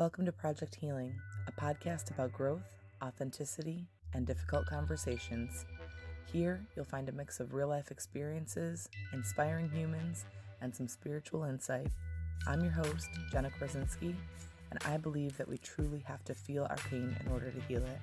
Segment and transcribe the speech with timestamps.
[0.00, 1.12] Welcome to Project Healing,
[1.46, 3.84] a podcast about growth, authenticity,
[4.14, 5.66] and difficult conversations.
[6.32, 10.24] Here, you'll find a mix of real life experiences, inspiring humans,
[10.62, 11.88] and some spiritual insight.
[12.46, 14.16] I'm your host, Jenna Krasinski,
[14.70, 17.84] and I believe that we truly have to feel our pain in order to heal
[17.84, 17.98] it.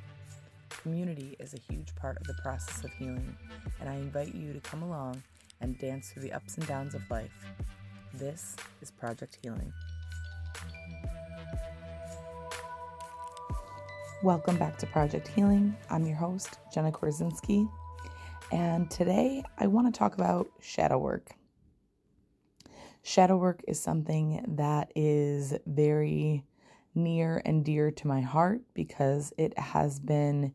[0.69, 3.35] Community is a huge part of the process of healing,
[3.79, 5.23] and I invite you to come along
[5.61, 7.33] and dance through the ups and downs of life.
[8.13, 9.73] This is Project Healing.
[14.23, 15.75] Welcome back to Project Healing.
[15.91, 17.69] I'm your host, Jenna Korzinski,
[18.51, 21.29] and today I want to talk about shadow work.
[23.03, 26.43] Shadow work is something that is very
[26.95, 30.51] near and dear to my heart because it has been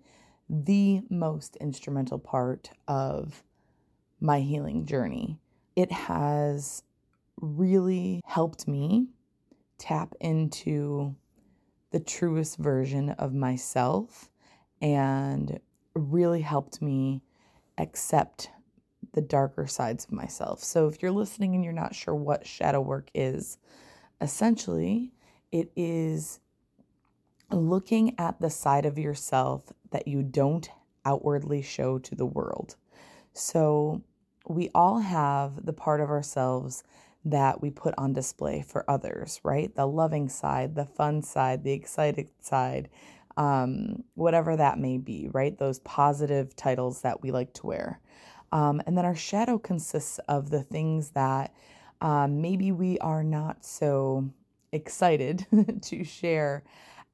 [0.51, 3.45] the most instrumental part of
[4.21, 5.39] my healing journey.
[5.77, 6.83] It has
[7.41, 9.07] really helped me
[9.79, 11.15] tap into
[11.93, 14.31] the truest version of myself
[14.81, 15.61] and
[15.95, 17.23] really helped me
[17.79, 18.51] accept
[19.13, 20.65] the darker sides of myself.
[20.65, 23.59] So, if you're listening and you're not sure what shadow work is,
[24.21, 25.13] essentially
[25.51, 26.41] it is
[27.51, 30.71] looking at the side of yourself that you don't
[31.05, 32.77] outwardly show to the world.
[33.35, 34.03] So,
[34.49, 36.83] we all have the part of ourselves
[37.25, 39.75] that we put on display for others, right?
[39.75, 42.89] The loving side, the fun side, the excited side,
[43.37, 45.57] um, whatever that may be, right?
[45.57, 48.01] Those positive titles that we like to wear.
[48.51, 51.55] Um, and then our shadow consists of the things that
[52.01, 54.29] um, maybe we are not so
[54.73, 55.47] excited
[55.83, 56.65] to share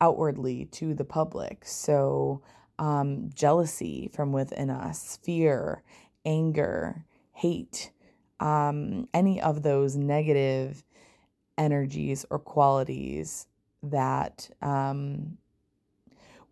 [0.01, 1.65] outwardly to the public.
[1.65, 2.43] So,
[2.79, 5.83] um, jealousy from within us, fear,
[6.25, 7.91] anger, hate,
[8.41, 10.85] um, any of those negative
[11.57, 13.47] energies or qualities
[13.83, 15.39] that um,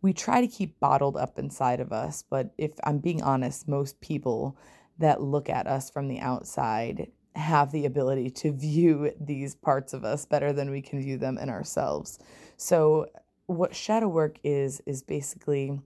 [0.03, 2.25] we try to keep bottled up inside of us.
[2.29, 4.57] But if I'm being honest, most people
[4.99, 10.05] that look at us from the outside have the ability to view these parts of
[10.05, 12.19] us better than we can view them in ourselves.
[12.57, 13.07] So,
[13.47, 15.81] what shadow work is, is basically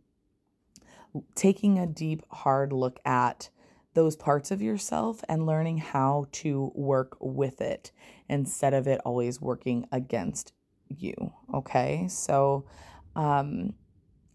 [1.34, 3.50] taking a deep, hard look at
[3.94, 7.90] those parts of yourself and learning how to work with it
[8.28, 10.52] instead of it always working against
[10.88, 11.32] you.
[11.52, 12.06] Okay.
[12.08, 12.66] So,
[13.16, 13.74] um,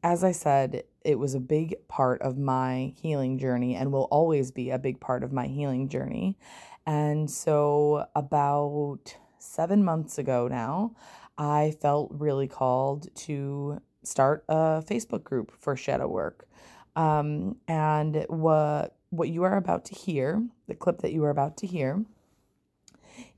[0.04, 4.52] as I said, it was a big part of my healing journey and will always
[4.52, 6.38] be a big part of my healing journey.
[6.86, 10.96] And so, about seven months ago now,
[11.38, 16.48] I felt really called to start a Facebook group for shadow work.
[16.96, 21.58] Um, and what what you are about to hear, the clip that you are about
[21.58, 22.04] to hear,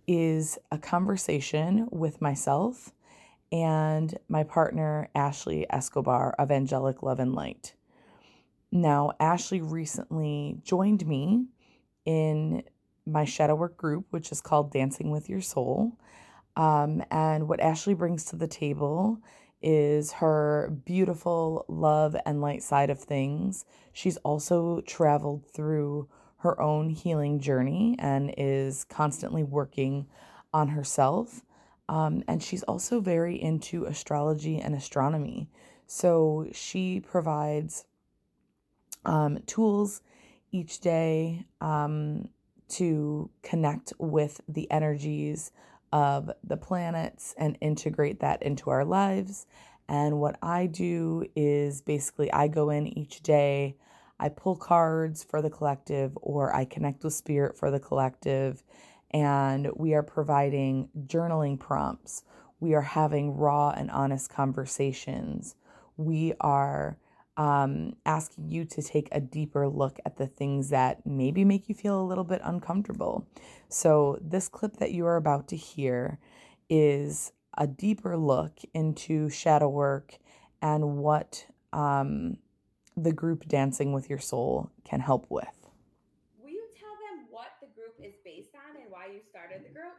[0.08, 2.92] is a conversation with myself
[3.52, 7.74] and my partner, Ashley Escobar of Angelic Love and Light.
[8.72, 11.46] Now, Ashley recently joined me
[12.06, 12.64] in
[13.06, 15.98] my shadow work group, which is called Dancing with Your Soul.
[16.58, 19.22] Um, and what Ashley brings to the table
[19.62, 23.66] is her beautiful love and light side of things.
[23.94, 26.08] She's also traveled through
[26.38, 30.08] her own healing journey and is constantly working
[30.54, 31.42] on herself.
[31.90, 35.50] Um, and she's also very into astrology and astronomy.
[35.88, 37.86] So she provides
[39.06, 40.02] um, tools
[40.52, 42.30] each day um,
[42.70, 45.52] to connect with the energies
[45.92, 49.46] of the planets and integrate that into our lives.
[49.90, 53.78] And what I do is basically I go in each day,
[54.20, 58.64] I pull cards for the collective, or I connect with spirit for the collective,
[59.12, 62.24] and we are providing journaling prompts.
[62.60, 65.56] We are having raw and honest conversations.
[65.96, 66.98] We are
[67.38, 71.76] um, asking you to take a deeper look at the things that maybe make you
[71.76, 73.28] feel a little bit uncomfortable.
[73.70, 76.20] So, this clip that you are about to hear
[76.70, 80.18] is a deeper look into shadow work
[80.62, 82.38] and what um,
[82.96, 85.48] the group Dancing with Your Soul can help with.
[86.42, 89.74] Will you tell them what the group is based on and why you started the
[89.74, 89.94] group?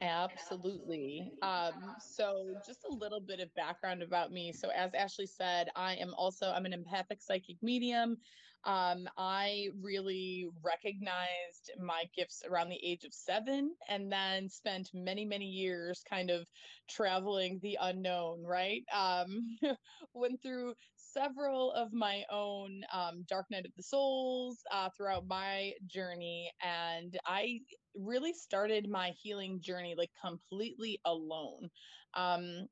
[0.00, 1.32] Absolutely.
[1.42, 4.52] Um, so just a little bit of background about me.
[4.52, 8.16] So as Ashley said, I am also I'm an empathic psychic medium.
[8.64, 15.24] Um, I really recognized my gifts around the age of seven and then spent many,
[15.24, 16.46] many years kind of
[16.88, 18.82] traveling the unknown, right?
[18.92, 19.56] Um,
[20.14, 20.74] went through
[21.12, 26.50] several of my own um, Dark Night of the Souls uh, throughout my journey.
[26.62, 27.60] And I
[27.94, 31.70] really started my healing journey like completely alone.
[32.14, 32.68] Um,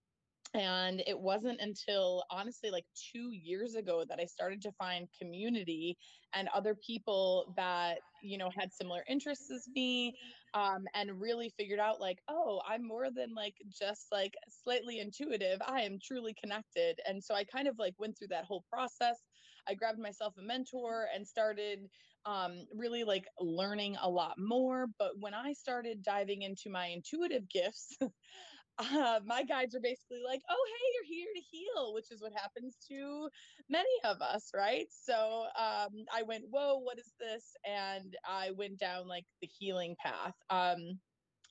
[0.54, 5.96] and it wasn't until honestly like two years ago that i started to find community
[6.34, 10.16] and other people that you know had similar interests as me
[10.56, 15.60] um, and really figured out like oh i'm more than like just like slightly intuitive
[15.66, 16.98] i am truly connected.
[17.06, 19.20] And so i kind of like went through that whole process.
[19.68, 21.80] I grabbed myself a mentor and started
[22.24, 27.48] um, really like learning a lot more but when i started diving into my intuitive
[27.48, 27.96] gifts
[28.78, 32.32] uh, my guides are basically like, oh, hey, you're here to heal, which is what
[32.32, 33.28] happens to
[33.68, 34.86] many of us, right?
[34.90, 37.54] So um, I went, whoa, what is this?
[37.64, 40.34] And I went down like the healing path.
[40.50, 41.00] Um,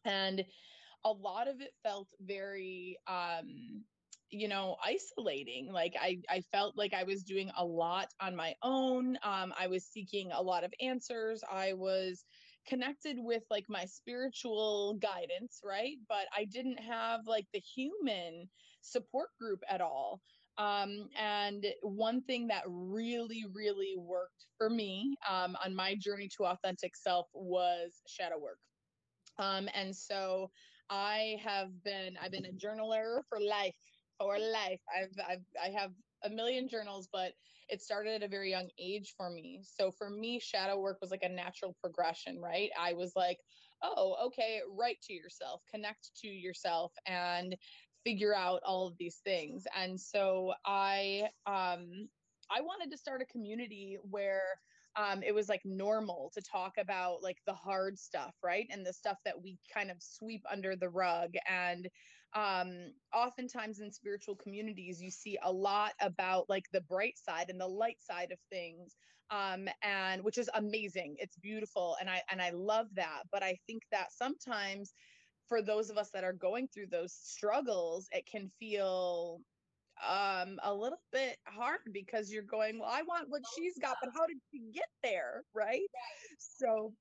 [0.06, 0.44] and
[1.04, 3.83] a lot of it felt very, um,
[4.31, 8.56] you know isolating like i i felt like i was doing a lot on my
[8.63, 12.25] own um i was seeking a lot of answers i was
[12.67, 15.97] connected with like my spiritual guidance, right?
[16.07, 18.50] But I didn't have like the human
[18.81, 20.21] support group at all.
[20.57, 26.45] Um, and one thing that really, really worked for me um, on my journey to
[26.45, 28.59] authentic self was shadow work.
[29.38, 30.50] Um, and so
[30.89, 33.75] I have been, I've been a journaler for life,
[34.18, 34.79] for life.
[34.95, 35.91] I've, I've, I have
[36.25, 37.33] a million journals, but
[37.69, 39.62] it started at a very young age for me.
[39.63, 42.72] So for me, shadow work was like a natural progression, right?
[42.80, 43.39] I was like,
[43.81, 47.56] oh, okay, write to yourself, connect to yourself, and
[48.04, 49.66] figure out all of these things.
[49.75, 52.10] And so I um
[52.51, 54.60] I wanted to start a community where
[54.95, 58.68] um, it was like normal to talk about like the hard stuff, right?
[58.69, 61.33] And the stuff that we kind of sweep under the rug.
[61.50, 61.89] And
[62.35, 67.59] um, oftentimes in spiritual communities, you see a lot about like the bright side and
[67.59, 68.97] the light side of things,
[69.31, 71.15] um, and which is amazing.
[71.17, 73.23] It's beautiful, and I and I love that.
[73.31, 74.93] But I think that sometimes
[75.47, 79.39] for those of us that are going through those struggles, it can feel
[80.05, 84.11] um a little bit hard because you're going well i want what she's got but
[84.13, 85.81] how did she get there right, right.
[86.37, 86.91] so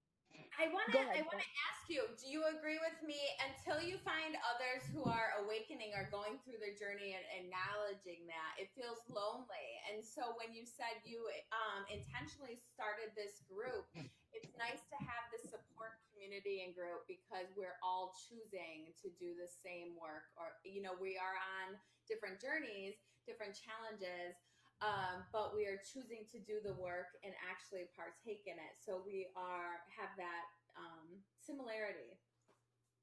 [0.61, 1.03] I want to.
[1.03, 2.06] I want to ask you.
[2.15, 3.19] Do you agree with me?
[3.43, 8.55] Until you find others who are awakening or going through their journey and acknowledging that,
[8.59, 9.69] it feels lonely.
[9.91, 13.91] And so, when you said you um, intentionally started this group,
[14.37, 19.35] it's nice to have this support community and group because we're all choosing to do
[19.35, 21.75] the same work, or you know, we are on
[22.06, 22.95] different journeys,
[23.27, 24.39] different challenges
[24.82, 28.75] um, but we are choosing to do the work and actually partake in it.
[28.85, 30.44] So we are have that
[30.76, 32.19] um, similarity.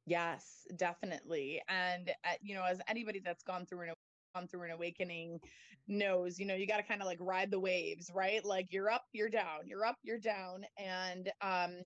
[0.05, 1.61] Yes, definitely.
[1.69, 3.93] And uh, you know, as anybody that's gone through an
[4.35, 5.39] gone through an awakening
[5.87, 8.43] knows, you know, you got to kind of like ride the waves, right?
[8.43, 11.81] Like you're up, you're down, you're up, you're down, and um,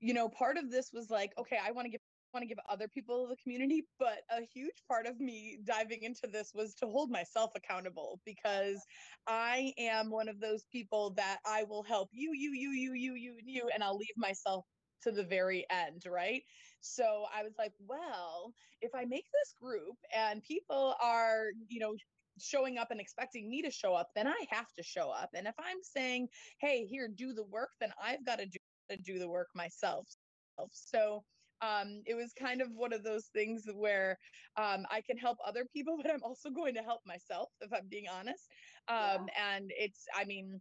[0.00, 2.01] you know, part of this was like, okay, I want to give
[2.32, 6.26] want to give other people the community, but a huge part of me diving into
[6.26, 8.82] this was to hold myself accountable because
[9.26, 13.14] I am one of those people that I will help you, you, you, you, you,
[13.14, 14.64] you, and you, and I'll leave myself
[15.02, 16.42] to the very end, right?
[16.80, 21.94] So I was like, well, if I make this group and people are, you know,
[22.40, 25.30] showing up and expecting me to show up, then I have to show up.
[25.34, 26.28] And if I'm saying,
[26.60, 28.58] hey, here, do the work, then I've got to do,
[29.04, 30.06] do the work myself.
[30.72, 31.24] So
[31.62, 34.18] um, it was kind of one of those things where
[34.56, 37.88] um, I can help other people, but I'm also going to help myself, if I'm
[37.88, 38.50] being honest.
[38.88, 39.56] Um, yeah.
[39.56, 40.60] And it's, I mean,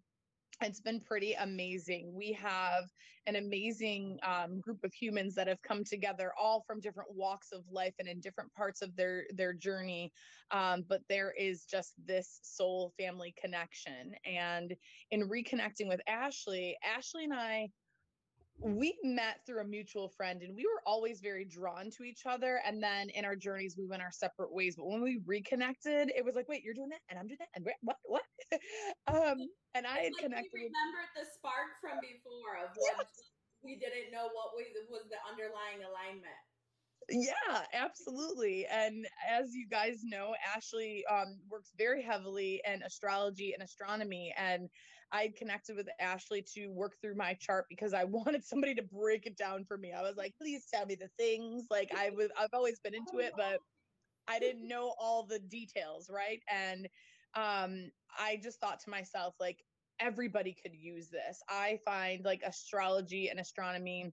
[0.62, 2.14] it's been pretty amazing.
[2.14, 2.86] We have
[3.26, 7.64] an amazing um, group of humans that have come together, all from different walks of
[7.72, 10.12] life and in different parts of their their journey.
[10.52, 14.14] Um, but there is just this soul family connection.
[14.26, 14.76] And
[15.10, 17.70] in reconnecting with Ashley, Ashley and I
[18.64, 22.62] we met through a mutual friend and we were always very drawn to each other
[22.66, 26.24] and then in our journeys we went our separate ways but when we reconnected it
[26.24, 28.24] was like wait you're doing that and i'm doing that and what what
[29.08, 29.38] um
[29.74, 33.34] and i had like connected we remembered the spark from before of what yes.
[33.66, 36.38] we didn't know what was, was the underlying alignment
[37.10, 38.66] yeah, absolutely.
[38.72, 44.34] And as you guys know, Ashley um, works very heavily in astrology and astronomy.
[44.38, 44.70] And
[45.12, 49.26] I connected with Ashley to work through my chart because I wanted somebody to break
[49.26, 49.94] it down for me.
[49.94, 51.66] I was like, please tell me the things.
[51.70, 53.60] Like I was, I've always been into it, but
[54.28, 56.42] I didn't know all the details, right?
[56.50, 56.88] And
[57.36, 59.64] um, I just thought to myself, like,
[60.02, 61.42] everybody could use this.
[61.48, 64.12] I find like astrology and astronomy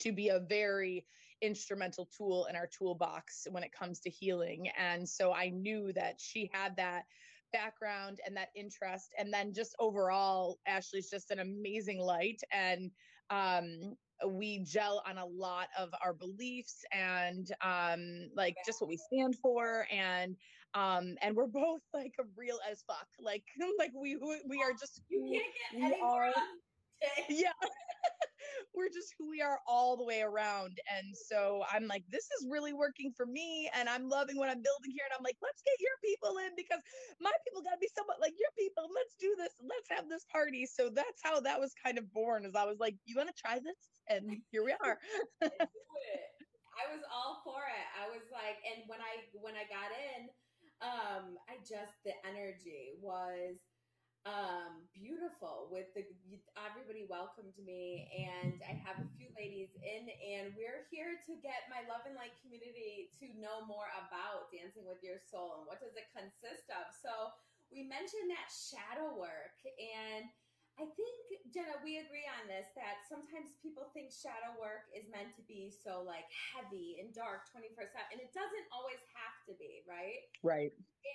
[0.00, 1.04] to be a very
[1.42, 4.70] instrumental tool in our toolbox when it comes to healing.
[4.78, 7.04] And so I knew that she had that
[7.52, 9.14] background and that interest.
[9.18, 12.40] And then just overall, Ashley's just an amazing light.
[12.52, 12.90] And
[13.30, 18.96] um, we gel on a lot of our beliefs and um, like just what we
[18.96, 19.86] stand for.
[19.92, 20.36] And
[20.74, 23.08] Um, and we're both like real as fuck.
[23.20, 23.44] Like,
[23.78, 26.30] like we we are just you can't get any more
[27.28, 27.52] yeah
[28.78, 30.78] we're just who we are all the way around.
[30.86, 34.62] And so i'm like this is really working for me and i'm loving what i'm
[34.62, 35.02] building here.
[35.10, 36.80] And i'm like let's get your people in because
[37.18, 40.24] my people got to be somewhat like your people let's do this let's have this
[40.30, 40.64] party.
[40.70, 43.36] So that's how that was kind of born as i was like you want to
[43.36, 43.82] try this?
[44.06, 44.96] And here we are.
[46.78, 47.86] I was all for it.
[47.98, 50.30] I was like and when i when i got in
[50.78, 53.58] um i just the energy was
[54.26, 56.02] um, beautiful with the
[56.58, 58.10] everybody welcomed me.
[58.14, 62.18] And i have a few ladies in and we're here to get my love and
[62.18, 66.66] light community to know more about dancing with your soul and what does it consist
[66.74, 66.90] of.
[66.90, 67.30] So
[67.70, 70.24] we mentioned that shadow work and
[70.80, 71.16] i think
[71.52, 75.68] jenna we agree on this that sometimes people think shadow work is meant to be
[75.68, 80.28] so like heavy and dark 24 7 and it doesn't always have to be right?
[80.44, 80.72] Right.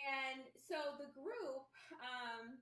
[0.10, 1.70] And so the group
[2.02, 2.58] um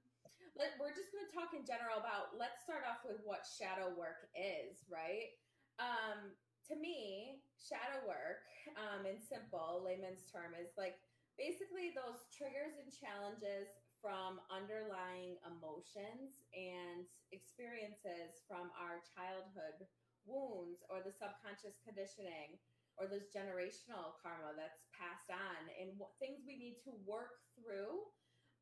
[0.55, 3.91] let, we're just going to talk in general about let's start off with what shadow
[3.96, 5.31] work is, right?
[5.79, 6.36] Um,
[6.67, 8.43] to me, shadow work,
[8.75, 11.00] um, in simple layman's term, is like
[11.39, 13.72] basically those triggers and challenges
[14.03, 19.88] from underlying emotions and experiences from our childhood
[20.25, 22.58] wounds or the subconscious conditioning
[23.00, 28.05] or this generational karma that's passed on and what things we need to work through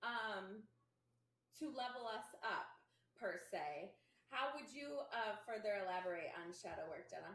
[0.03, 0.63] um,
[1.59, 2.69] to level us up
[3.19, 3.91] per se.
[4.29, 7.33] How would you uh, further elaborate on shadow work, Jenna?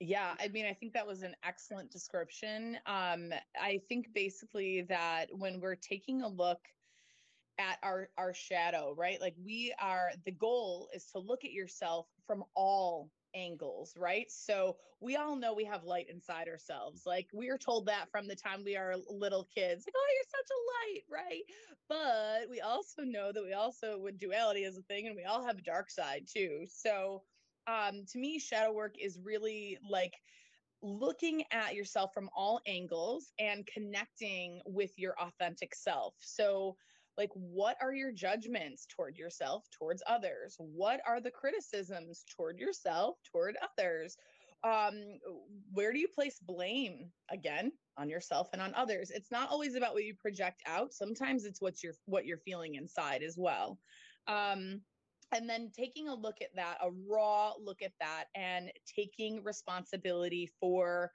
[0.00, 2.76] Yeah, I mean, I think that was an excellent description.
[2.86, 6.58] Um, I think basically that when we're taking a look
[7.58, 9.20] at our our shadow, right?
[9.20, 14.30] Like we are the goal is to look at yourself from all angles, right?
[14.30, 17.02] So we all know we have light inside ourselves.
[17.06, 19.84] Like we are told that from the time we are little kids.
[19.86, 21.42] Like, oh, you're such a light, right?
[21.88, 25.44] But we also know that we also with duality as a thing and we all
[25.44, 26.64] have a dark side too.
[26.68, 27.22] So
[27.66, 30.14] um to me shadow work is really like
[30.82, 36.14] looking at yourself from all angles and connecting with your authentic self.
[36.18, 36.76] So
[37.18, 40.56] like what are your judgments toward yourself towards others?
[40.58, 44.16] What are the criticisms toward yourself toward others?
[44.64, 44.94] Um
[45.72, 49.10] where do you place blame again on yourself and on others?
[49.10, 50.92] It's not always about what you project out.
[50.92, 53.78] Sometimes it's what you're what you're feeling inside as well.
[54.26, 54.80] Um
[55.34, 60.48] and then taking a look at that a raw look at that and taking responsibility
[60.60, 61.10] for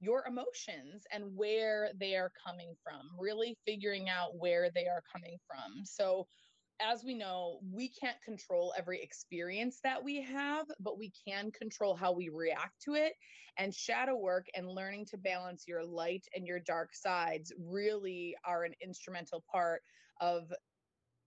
[0.00, 5.38] your emotions and where they are coming from, really figuring out where they are coming
[5.46, 5.84] from.
[5.84, 6.26] So,
[6.80, 11.96] as we know, we can't control every experience that we have, but we can control
[11.96, 13.14] how we react to it.
[13.56, 18.62] And shadow work and learning to balance your light and your dark sides really are
[18.62, 19.82] an instrumental part
[20.20, 20.52] of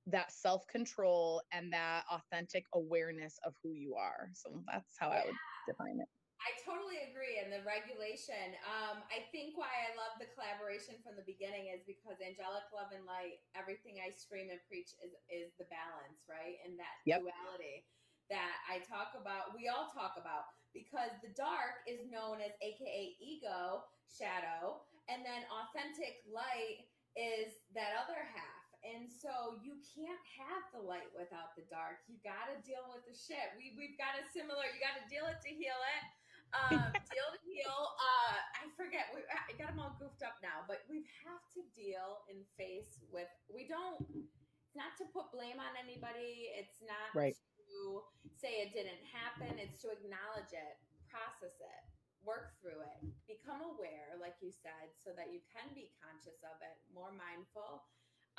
[0.07, 4.29] that self control and that authentic awareness of who you are.
[4.33, 5.35] So that's how I would
[5.67, 6.07] define it.
[6.41, 7.37] I totally agree.
[7.37, 11.85] And the regulation, um, I think why I love the collaboration from the beginning is
[11.85, 16.57] because angelic love and light, everything I scream and preach is is the balance, right?
[16.65, 17.21] And that yep.
[17.21, 17.85] duality
[18.33, 23.19] that I talk about, we all talk about, because the dark is known as AKA
[23.21, 24.81] ego, shadow,
[25.11, 28.65] and then authentic light is that other half.
[28.81, 32.01] And so you can't have the light without the dark.
[32.09, 33.53] You got to deal with the shit.
[33.53, 36.03] We, we've got a similar, you got to deal it to heal it
[36.57, 37.79] um, deal to heal.
[37.95, 39.11] Uh, I forget.
[39.15, 42.99] We, I got them all goofed up now, but we have to deal and face
[43.11, 43.29] with.
[43.47, 44.03] We don't.
[44.11, 46.51] It's not to put blame on anybody.
[46.55, 47.35] It's not right.
[47.35, 48.03] to
[48.39, 49.59] say it didn't happen.
[49.59, 50.79] It's to acknowledge it,
[51.11, 51.83] process it,
[52.23, 56.55] work through it, become aware, like you said, so that you can be conscious of
[56.63, 57.83] it, more mindful.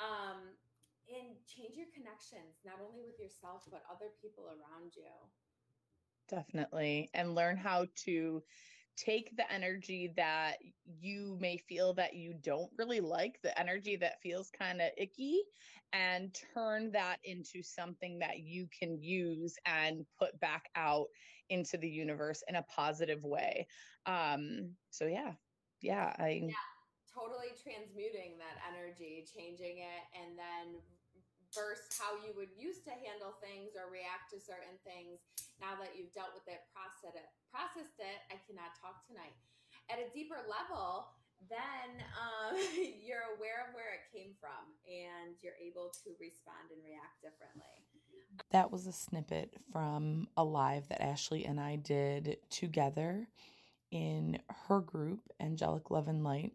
[0.01, 0.57] Um,
[1.11, 5.11] and change your connections, not only with yourself, but other people around you.
[6.29, 7.09] Definitely.
[7.13, 8.43] And learn how to
[8.95, 14.21] take the energy that you may feel that you don't really like, the energy that
[14.21, 15.41] feels kind of icky,
[15.91, 21.07] and turn that into something that you can use and put back out
[21.49, 23.67] into the universe in a positive way.
[24.05, 25.33] Um, so yeah,
[25.81, 26.53] yeah, I yeah,
[27.13, 30.81] totally transmuting that energy, changing it, and then
[31.53, 35.21] versus how you would used to handle things or react to certain things.
[35.61, 39.37] Now that you've dealt with it processed it processed it i cannot talk tonight.
[39.87, 41.13] At a deeper level
[41.49, 42.55] then um,
[43.05, 47.83] you're aware of where it came from and you're able to respond and react differently.
[48.51, 53.27] That was a snippet from a live that ashley and i did together
[53.91, 56.53] in her group angelic love and light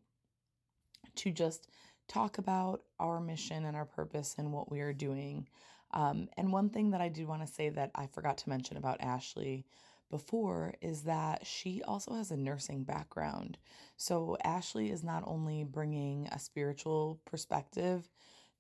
[1.17, 1.69] to just
[2.09, 5.47] talk about our mission and our purpose and what we are doing.
[5.93, 8.77] Um, and one thing that I do want to say that I forgot to mention
[8.77, 9.65] about Ashley
[10.11, 13.59] before is that she also has a nursing background.
[13.97, 18.09] So Ashley is not only bringing a spiritual perspective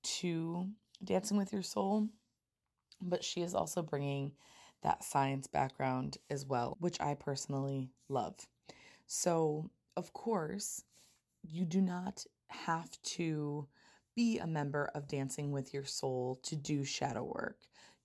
[0.02, 0.68] to
[1.02, 2.08] Dancing with Your Soul,
[3.00, 4.32] but she is also bringing
[4.82, 8.36] that science background as well, which I personally love.
[9.06, 10.84] So, of course,
[11.42, 13.66] you do not have to
[14.14, 17.58] be a member of Dancing with Your Soul to do shadow work.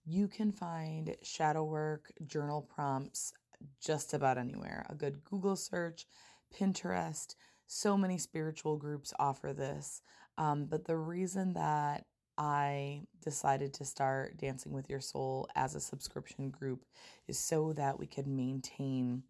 [0.06, 3.34] You can find shadow work journal prompts
[3.82, 4.86] just about anywhere.
[4.90, 6.06] A good Google search,
[6.54, 7.36] Pinterest,
[7.68, 10.02] so many spiritual groups offer this.
[10.38, 12.06] Um, but the reason that
[12.38, 16.86] I decided to start Dancing with Your Soul as a subscription group
[17.28, 19.24] is so that we could maintain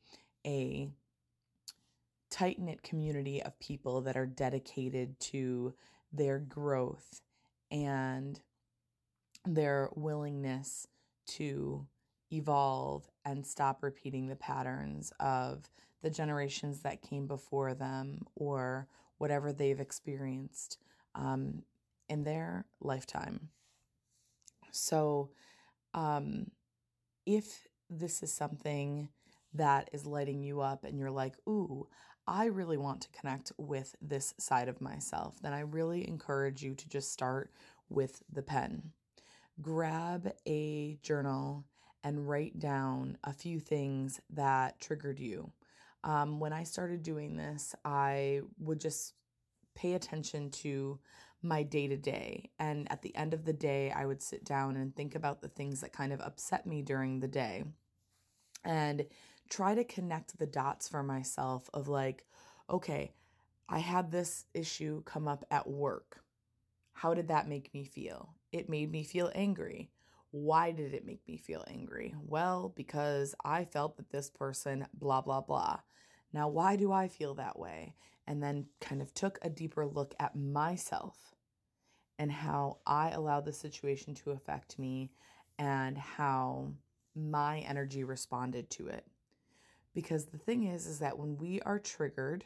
[0.46, 0.89] a
[2.33, 5.71] tight knit community of people that are dedicated to
[6.11, 7.21] their growth
[7.69, 8.39] and
[9.45, 10.87] their willingness
[11.27, 11.85] to
[12.31, 15.69] evolve and stop repeating the patterns of
[16.01, 18.87] the generations that came before them or
[19.19, 20.79] whatever they've experienced
[21.13, 21.61] um,
[22.09, 23.49] in their lifetime.
[24.71, 25.29] So,
[25.93, 26.47] um,
[27.27, 29.09] if this is something
[29.53, 31.87] that is lighting you up and you're like, ooh,
[32.27, 36.74] I really want to connect with this side of myself, then I really encourage you
[36.75, 37.51] to just start
[37.89, 38.92] with the pen.
[39.62, 41.65] Grab a journal
[42.03, 45.51] and write down a few things that triggered you.
[46.03, 49.13] Um, when I started doing this, I would just
[49.75, 51.00] pay attention to
[51.42, 52.50] my day to day.
[52.60, 55.50] And at the end of the day, I would sit down and think about the
[55.50, 57.63] things that kind of upset me during the day
[58.63, 59.06] and
[59.53, 62.25] try to connect the dots for myself of like,
[62.72, 63.13] okay,
[63.69, 66.24] I had this issue come up at work.
[66.93, 68.33] How did that make me feel?
[68.51, 69.91] It made me feel angry.
[70.31, 72.16] Why did it make me feel angry?
[72.25, 75.81] Well, because I felt that this person, blah, blah, blah.
[76.33, 77.94] Now, why do I feel that way?
[78.25, 81.35] And then kind of took a deeper look at myself
[82.18, 85.11] and how I allowed the situation to affect me
[85.59, 86.72] and how
[87.16, 89.05] my energy responded to it.
[89.94, 92.46] Because the thing is, is that when we are triggered,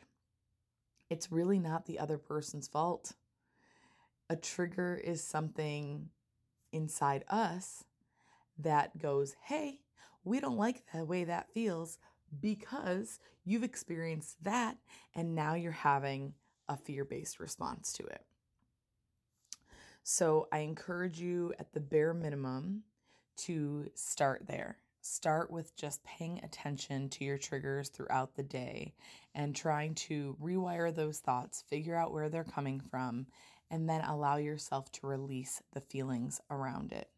[1.09, 3.13] it's really not the other person's fault.
[4.29, 6.09] A trigger is something
[6.73, 7.85] inside us
[8.59, 9.79] that goes, hey,
[10.23, 11.97] we don't like the way that feels
[12.41, 14.77] because you've experienced that
[15.15, 16.33] and now you're having
[16.67, 18.25] a fear based response to it.
[20.03, 22.83] So I encourage you at the bare minimum
[23.37, 24.77] to start there.
[25.01, 28.93] Start with just paying attention to your triggers throughout the day
[29.33, 33.27] and trying to rewire those thoughts, figure out where they're coming from,
[33.69, 37.09] and then allow yourself to release the feelings around it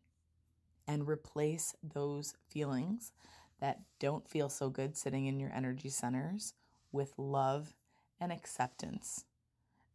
[0.87, 3.11] and replace those feelings
[3.59, 6.53] that don't feel so good sitting in your energy centers
[6.91, 7.75] with love
[8.19, 9.25] and acceptance.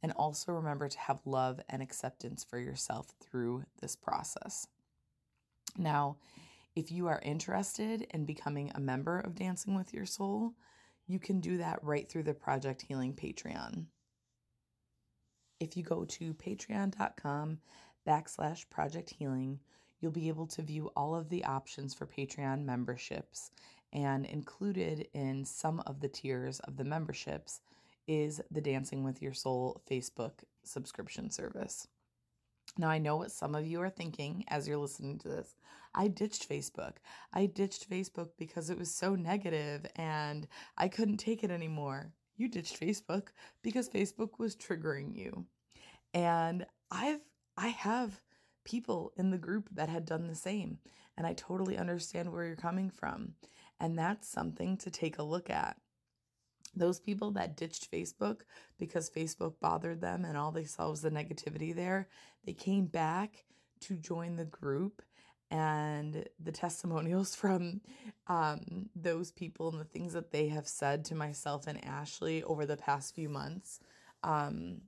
[0.02, 4.68] And also remember to have love and acceptance for yourself through this process.
[5.76, 6.18] Now,
[6.76, 10.54] if you are interested in becoming a member of Dancing with Your Soul,
[11.06, 13.86] you can do that right through the Project Healing Patreon.
[15.60, 17.58] If you go to patreon.com
[18.06, 19.60] backslash project healing,
[20.00, 23.50] you'll be able to view all of the options for Patreon memberships.
[23.92, 27.60] And included in some of the tiers of the memberships
[28.08, 30.32] is the Dancing with Your Soul Facebook
[30.64, 31.86] subscription service.
[32.76, 35.54] Now, I know what some of you are thinking as you're listening to this.
[35.94, 36.94] I ditched Facebook.
[37.32, 42.12] I ditched Facebook because it was so negative and I couldn't take it anymore.
[42.36, 43.28] You ditched Facebook
[43.62, 45.46] because Facebook was triggering you.
[46.12, 47.20] And I've
[47.56, 48.20] I have
[48.64, 50.78] people in the group that had done the same,
[51.16, 53.34] and I totally understand where you're coming from.
[53.78, 55.76] And that's something to take a look at
[56.76, 58.40] those people that ditched Facebook
[58.78, 62.08] because Facebook bothered them and all they saw was the negativity there,
[62.44, 63.44] they came back
[63.80, 65.02] to join the group.
[65.50, 67.80] And the testimonials from
[68.26, 72.66] um, those people and the things that they have said to myself and Ashley over
[72.66, 73.78] the past few months
[74.24, 74.80] um,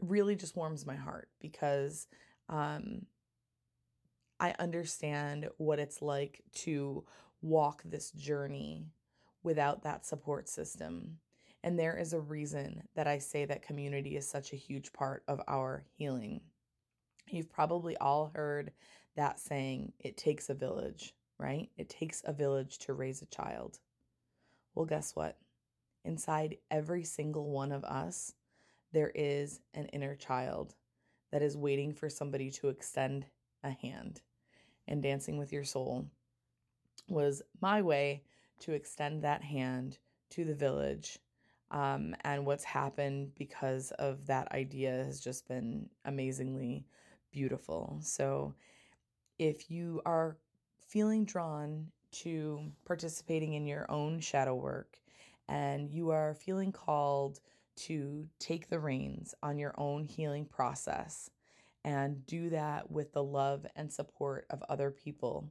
[0.00, 2.06] really just warms my heart because
[2.48, 3.06] um,
[4.38, 7.04] I understand what it's like to
[7.42, 8.86] walk this journey
[9.42, 11.18] without that support system.
[11.62, 15.22] And there is a reason that I say that community is such a huge part
[15.28, 16.40] of our healing.
[17.28, 18.72] You've probably all heard
[19.16, 21.68] that saying, it takes a village, right?
[21.76, 23.78] It takes a village to raise a child.
[24.74, 25.36] Well, guess what?
[26.04, 28.32] Inside every single one of us,
[28.92, 30.74] there is an inner child
[31.30, 33.26] that is waiting for somebody to extend
[33.62, 34.22] a hand.
[34.88, 36.06] And Dancing with Your Soul
[37.08, 38.22] was my way
[38.60, 39.98] to extend that hand
[40.30, 41.18] to the village.
[41.70, 46.84] Um, and what's happened because of that idea has just been amazingly
[47.30, 47.98] beautiful.
[48.02, 48.54] So,
[49.38, 50.36] if you are
[50.86, 54.98] feeling drawn to participating in your own shadow work
[55.48, 57.40] and you are feeling called
[57.76, 61.30] to take the reins on your own healing process
[61.84, 65.50] and do that with the love and support of other people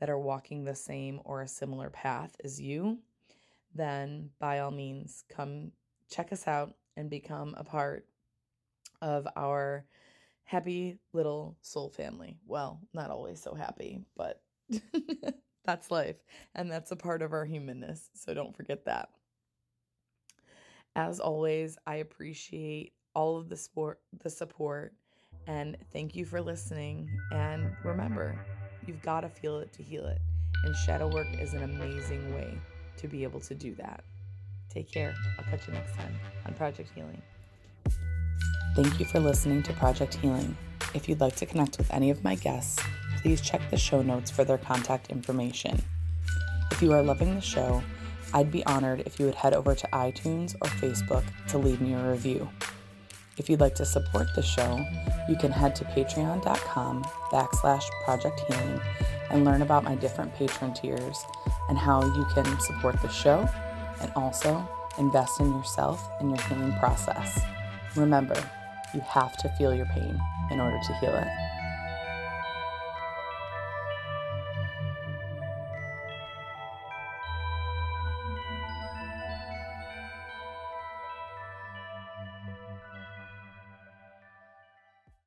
[0.00, 2.98] that are walking the same or a similar path as you,
[3.74, 5.72] then by all means, come
[6.10, 8.06] check us out and become a part
[9.02, 9.84] of our
[10.44, 12.38] happy little soul family.
[12.46, 14.42] Well, not always so happy, but
[15.64, 16.16] that's life.
[16.54, 18.10] And that's a part of our humanness.
[18.14, 19.10] So don't forget that.
[20.96, 24.94] As always, I appreciate all of the support, the support,
[25.46, 27.08] and thank you for listening.
[27.30, 28.44] And remember,
[28.88, 30.20] you've got to feel it to heal it.
[30.64, 32.58] And shadow work is an amazing way
[32.96, 34.02] to be able to do that.
[34.70, 35.14] Take care.
[35.38, 37.22] I'll catch you next time on Project Healing.
[38.74, 40.56] Thank you for listening to Project Healing.
[40.94, 42.82] If you'd like to connect with any of my guests,
[43.22, 45.82] please check the show notes for their contact information.
[46.70, 47.82] If you are loving the show,
[48.32, 51.94] I'd be honored if you would head over to iTunes or Facebook to leave me
[51.94, 52.48] a review.
[53.38, 54.84] If you'd like to support the show,
[55.28, 58.80] you can head to patreon.com backslash project healing
[59.30, 61.24] and learn about my different patron tiers
[61.68, 63.48] and how you can support the show
[64.00, 67.40] and also invest in yourself and your healing process.
[67.94, 68.36] Remember,
[68.92, 70.20] you have to feel your pain
[70.50, 71.47] in order to heal it.